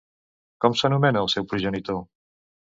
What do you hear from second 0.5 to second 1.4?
Com s'anomenà el